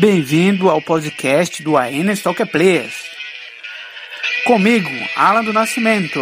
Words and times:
Bem-vindo 0.00 0.70
ao 0.70 0.80
podcast 0.80 1.62
do 1.62 1.76
AN 1.76 2.10
Stalker 2.12 2.46
Players. 2.46 2.94
Comigo, 4.46 4.88
Alan 5.14 5.44
do 5.44 5.52
Nascimento. 5.52 6.18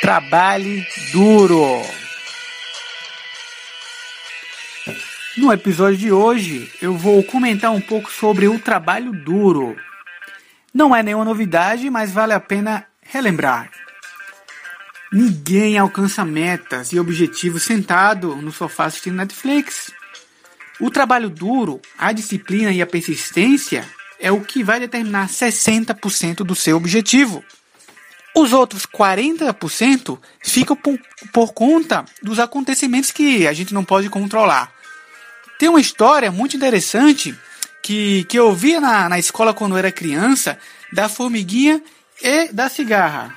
Trabalhe 0.00 0.84
duro. 1.12 1.80
No 5.36 5.52
episódio 5.52 5.96
de 5.96 6.10
hoje, 6.12 6.68
eu 6.82 6.96
vou 6.96 7.22
comentar 7.22 7.70
um 7.70 7.80
pouco 7.80 8.10
sobre 8.10 8.48
o 8.48 8.58
trabalho 8.58 9.12
duro. 9.12 9.76
Não 10.74 10.94
é 10.94 11.04
nenhuma 11.04 11.24
novidade, 11.24 11.88
mas 11.88 12.10
vale 12.10 12.32
a 12.32 12.40
pena 12.40 12.84
relembrar. 13.00 13.70
Ninguém 15.12 15.78
alcança 15.78 16.24
metas 16.24 16.92
e 16.92 16.98
objetivos 16.98 17.62
sentado 17.62 18.34
no 18.34 18.50
sofá 18.50 18.86
assistindo 18.86 19.16
Netflix. 19.16 19.92
O 20.80 20.90
trabalho 20.90 21.28
duro, 21.28 21.78
a 21.98 22.10
disciplina 22.10 22.72
e 22.72 22.80
a 22.80 22.86
persistência 22.86 23.86
é 24.18 24.32
o 24.32 24.40
que 24.40 24.64
vai 24.64 24.80
determinar 24.80 25.28
60% 25.28 26.36
do 26.36 26.54
seu 26.54 26.76
objetivo. 26.76 27.44
Os 28.34 28.54
outros 28.54 28.86
40% 28.86 30.18
ficam 30.42 30.74
por, 30.74 30.98
por, 31.32 31.52
conta 31.52 32.04
dos 32.22 32.38
acontecimentos 32.38 33.10
que 33.10 33.46
a 33.46 33.52
gente 33.52 33.74
não 33.74 33.84
pode 33.84 34.08
controlar. 34.08 34.72
Tem 35.58 35.68
uma 35.68 35.80
história 35.80 36.32
muito 36.32 36.56
interessante 36.56 37.36
que, 37.82 38.24
que 38.24 38.38
eu 38.38 38.54
via 38.54 38.80
na, 38.80 39.08
na 39.08 39.18
escola 39.18 39.52
quando 39.52 39.76
era 39.76 39.92
criança 39.92 40.58
da 40.90 41.08
formiguinha 41.08 41.82
e 42.22 42.50
da 42.52 42.70
cigarra. 42.70 43.34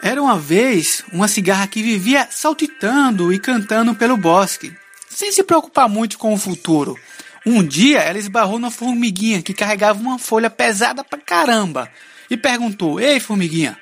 Era 0.00 0.22
uma 0.22 0.38
vez 0.38 1.02
uma 1.12 1.26
cigarra 1.26 1.66
que 1.66 1.82
vivia 1.82 2.28
saltitando 2.30 3.32
e 3.32 3.40
cantando 3.40 3.94
pelo 3.94 4.16
bosque 4.16 4.76
sem 5.18 5.32
se 5.32 5.42
preocupar 5.42 5.88
muito 5.88 6.16
com 6.16 6.32
o 6.32 6.38
futuro. 6.38 6.96
Um 7.44 7.66
dia 7.66 7.98
ela 7.98 8.18
esbarrou 8.18 8.56
na 8.56 8.70
formiguinha 8.70 9.42
que 9.42 9.52
carregava 9.52 9.98
uma 9.98 10.16
folha 10.16 10.48
pesada 10.48 11.02
pra 11.02 11.18
caramba 11.18 11.90
e 12.30 12.36
perguntou: 12.36 13.00
Ei, 13.00 13.18
formiguinha, 13.18 13.76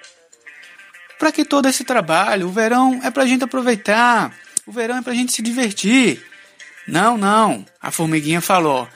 pra 1.19 1.31
que 1.31 1.45
todo 1.45 1.69
esse 1.69 1.85
trabalho? 1.85 2.47
O 2.47 2.53
verão 2.53 3.01
é 3.05 3.11
pra 3.11 3.27
gente 3.27 3.45
aproveitar, 3.45 4.33
o 4.67 4.73
verão 4.73 4.97
é 4.97 5.03
pra 5.03 5.13
gente 5.13 5.33
se 5.33 5.43
divertir. 5.43 6.25
Não, 6.89 7.19
não, 7.19 7.67
a 7.83 7.91
formiguinha 7.91 8.41
falou: 8.41 8.89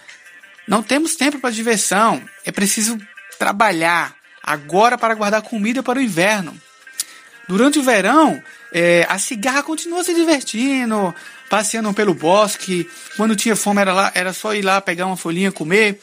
Não 0.66 0.82
temos 0.82 1.16
tempo 1.16 1.38
para 1.40 1.50
diversão, 1.50 2.22
é 2.42 2.50
preciso 2.50 2.98
trabalhar 3.38 4.16
agora 4.42 4.96
para 4.96 5.14
guardar 5.14 5.42
comida 5.42 5.82
para 5.82 5.98
o 5.98 6.02
inverno. 6.02 6.58
Durante 7.50 7.80
o 7.80 7.82
verão, 7.82 8.40
é, 8.72 9.04
a 9.08 9.18
cigarra 9.18 9.64
continua 9.64 10.04
se 10.04 10.14
divertindo, 10.14 11.12
passeando 11.48 11.92
pelo 11.92 12.14
bosque. 12.14 12.88
Quando 13.16 13.34
tinha 13.34 13.56
fome 13.56 13.80
era, 13.80 13.92
lá, 13.92 14.12
era 14.14 14.32
só 14.32 14.54
ir 14.54 14.62
lá 14.62 14.80
pegar 14.80 15.06
uma 15.06 15.16
folhinha 15.16 15.50
comer. 15.50 16.00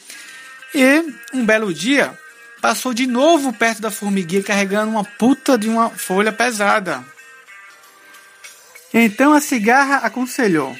E 0.74 1.02
um 1.32 1.46
belo 1.46 1.72
dia 1.72 2.12
passou 2.60 2.92
de 2.92 3.06
novo 3.06 3.50
perto 3.50 3.80
da 3.80 3.90
formiguinha 3.90 4.42
carregando 4.42 4.90
uma 4.90 5.04
puta 5.04 5.56
de 5.56 5.70
uma 5.70 5.88
folha 5.88 6.30
pesada. 6.32 7.02
Então 8.92 9.32
a 9.32 9.40
cigarra 9.40 10.06
aconselhou: 10.06 10.76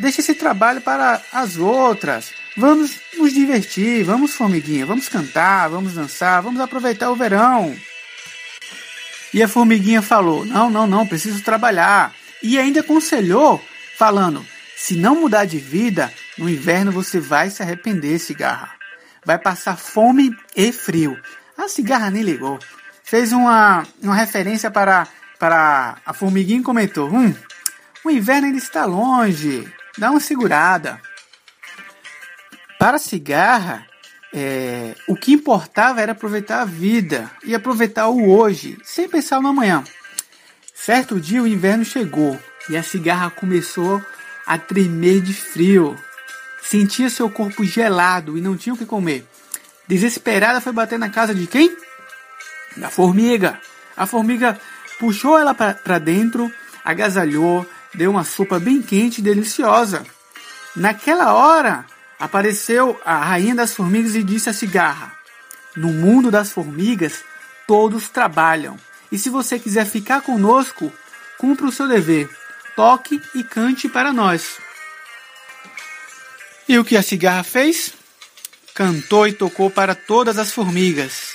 Deixe 0.00 0.20
esse 0.20 0.34
trabalho 0.34 0.80
para 0.80 1.22
as 1.32 1.58
outras. 1.58 2.32
Vamos 2.56 2.90
nos 3.16 3.32
divertir, 3.32 4.02
vamos 4.02 4.34
formiguinha, 4.34 4.84
vamos 4.84 5.08
cantar, 5.08 5.68
vamos 5.68 5.92
dançar, 5.92 6.42
vamos 6.42 6.60
aproveitar 6.60 7.08
o 7.08 7.14
verão. 7.14 7.72
E 9.32 9.42
a 9.42 9.48
formiguinha 9.48 10.02
falou: 10.02 10.44
Não, 10.44 10.70
não, 10.70 10.86
não, 10.86 11.06
preciso 11.06 11.42
trabalhar. 11.42 12.12
E 12.42 12.58
ainda 12.58 12.80
aconselhou 12.80 13.62
falando: 13.96 14.44
se 14.76 14.96
não 14.96 15.20
mudar 15.20 15.44
de 15.44 15.58
vida, 15.58 16.12
no 16.36 16.48
inverno 16.48 16.92
você 16.92 17.18
vai 17.18 17.50
se 17.50 17.62
arrepender, 17.62 18.18
cigarra. 18.18 18.70
Vai 19.24 19.38
passar 19.38 19.76
fome 19.76 20.34
e 20.56 20.72
frio. 20.72 21.20
A 21.56 21.68
cigarra 21.68 22.10
nem 22.10 22.22
ligou. 22.22 22.58
Fez 23.02 23.32
uma, 23.32 23.84
uma 24.02 24.14
referência 24.14 24.70
para, 24.70 25.06
para 25.38 25.96
a 26.06 26.12
formiguinha 26.12 26.60
e 26.60 26.62
comentou: 26.62 27.10
Hum, 27.12 27.34
o 28.04 28.10
inverno 28.10 28.46
ainda 28.46 28.58
está 28.58 28.84
longe. 28.84 29.66
Dá 29.98 30.10
uma 30.10 30.20
segurada. 30.20 31.00
Para 32.78 32.96
a 32.96 33.00
cigarra, 33.00 33.84
é, 34.32 34.94
o 35.06 35.16
que 35.16 35.32
importava 35.32 36.00
era 36.00 36.12
aproveitar 36.12 36.62
a 36.62 36.64
vida 36.64 37.30
e 37.44 37.54
aproveitar 37.54 38.08
o 38.08 38.30
hoje, 38.30 38.78
sem 38.84 39.08
pensar 39.08 39.40
no 39.40 39.48
amanhã. 39.48 39.82
Certo 40.74 41.20
dia 41.20 41.42
o 41.42 41.46
inverno 41.46 41.84
chegou 41.84 42.38
e 42.68 42.76
a 42.76 42.82
cigarra 42.82 43.30
começou 43.30 44.02
a 44.46 44.58
tremer 44.58 45.20
de 45.20 45.32
frio. 45.34 45.96
Sentia 46.62 47.08
seu 47.10 47.30
corpo 47.30 47.64
gelado 47.64 48.36
e 48.36 48.40
não 48.40 48.56
tinha 48.56 48.74
o 48.74 48.78
que 48.78 48.86
comer. 48.86 49.26
Desesperada 49.86 50.60
foi 50.60 50.72
bater 50.72 50.98
na 50.98 51.08
casa 51.08 51.34
de 51.34 51.46
quem? 51.46 51.74
Da 52.76 52.90
formiga. 52.90 53.58
A 53.96 54.06
formiga 54.06 54.58
puxou 54.98 55.38
ela 55.38 55.54
para 55.54 55.98
dentro, 55.98 56.52
agasalhou, 56.84 57.66
deu 57.94 58.10
uma 58.10 58.24
sopa 58.24 58.58
bem 58.58 58.82
quente 58.82 59.20
e 59.20 59.24
deliciosa. 59.24 60.04
Naquela 60.76 61.32
hora, 61.32 61.86
apareceu 62.18 63.00
a 63.04 63.16
rainha 63.16 63.54
das 63.54 63.74
formigas 63.74 64.14
e 64.14 64.22
disse 64.22 64.50
à 64.50 64.52
cigarra: 64.52 65.12
No 65.76 65.88
mundo 65.88 66.30
das 66.30 66.50
formigas, 66.50 67.24
todos 67.66 68.08
trabalham. 68.08 68.78
E 69.10 69.18
se 69.18 69.30
você 69.30 69.58
quiser 69.58 69.86
ficar 69.86 70.20
conosco, 70.20 70.92
cumpra 71.38 71.66
o 71.66 71.72
seu 71.72 71.88
dever 71.88 72.28
toque 72.78 73.20
e 73.34 73.42
cante 73.42 73.88
para 73.88 74.12
nós. 74.12 74.60
E 76.68 76.78
o 76.78 76.84
que 76.84 76.96
a 76.96 77.02
cigarra 77.02 77.42
fez? 77.42 77.92
Cantou 78.72 79.26
e 79.26 79.32
tocou 79.32 79.68
para 79.68 79.96
todas 79.96 80.38
as 80.38 80.52
formigas. 80.52 81.32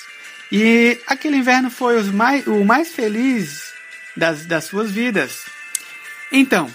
E 0.50 1.02
aquele 1.06 1.36
inverno 1.36 1.70
foi 1.70 2.02
mais, 2.04 2.48
o 2.48 2.64
mais 2.64 2.94
feliz 2.94 3.74
das, 4.16 4.46
das 4.46 4.64
suas 4.64 4.90
vidas. 4.90 5.42
Então, 6.32 6.72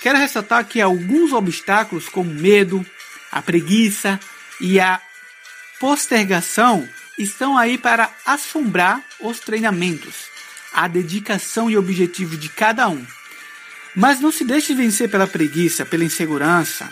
quero 0.00 0.16
ressaltar 0.16 0.64
que 0.64 0.80
alguns 0.80 1.34
obstáculos, 1.34 2.08
como 2.08 2.32
medo, 2.32 2.86
a 3.30 3.42
preguiça 3.42 4.18
e 4.60 4.80
a 4.80 5.00
postergação, 5.78 6.88
estão 7.18 7.56
aí 7.56 7.76
para 7.76 8.10
assombrar 8.24 9.02
os 9.20 9.40
treinamentos, 9.40 10.14
a 10.72 10.86
dedicação 10.86 11.70
e 11.70 11.76
objetivo 11.76 12.36
de 12.36 12.48
cada 12.48 12.88
um. 12.88 13.04
Mas 13.94 14.20
não 14.20 14.30
se 14.30 14.44
deixe 14.44 14.74
vencer 14.74 15.10
pela 15.10 15.26
preguiça, 15.26 15.84
pela 15.84 16.04
insegurança. 16.04 16.88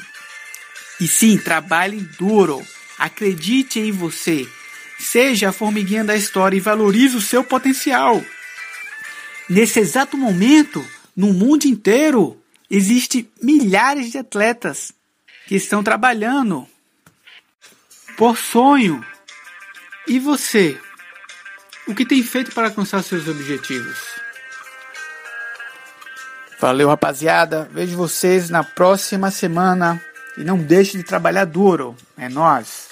E 1.00 1.06
sim, 1.06 1.38
trabalhe 1.38 2.00
duro. 2.18 2.66
Acredite 2.98 3.78
em 3.78 3.92
você. 3.92 4.48
Seja 4.98 5.50
a 5.50 5.52
formiguinha 5.52 6.02
da 6.02 6.16
história 6.16 6.56
e 6.56 6.60
valorize 6.60 7.16
o 7.16 7.20
seu 7.20 7.44
potencial. 7.44 8.24
Nesse 9.48 9.78
exato 9.78 10.16
momento, 10.16 10.84
no 11.14 11.32
mundo 11.32 11.66
inteiro, 11.66 12.40
existem 12.68 13.30
milhares 13.40 14.10
de 14.10 14.18
atletas 14.18 14.95
que 15.46 15.54
estão 15.54 15.82
trabalhando 15.82 16.66
por 18.16 18.36
sonho. 18.36 19.04
E 20.06 20.18
você? 20.18 20.78
O 21.86 21.94
que 21.94 22.04
tem 22.04 22.22
feito 22.22 22.52
para 22.52 22.68
alcançar 22.68 23.02
seus 23.02 23.28
objetivos? 23.28 23.98
Valeu, 26.58 26.88
rapaziada. 26.88 27.68
Vejo 27.72 27.96
vocês 27.96 28.50
na 28.50 28.64
próxima 28.64 29.30
semana. 29.30 30.02
E 30.36 30.44
não 30.44 30.58
deixe 30.58 30.96
de 30.96 31.04
trabalhar 31.04 31.44
duro. 31.44 31.96
É 32.16 32.28
nós. 32.28 32.88